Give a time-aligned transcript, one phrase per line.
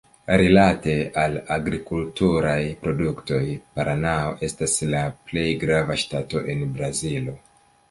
[0.41, 2.57] Rilate al agrikulturaj
[2.87, 3.43] produktoj,
[3.77, 7.41] Paranao estas la plej grava ŝtato de Brazilo.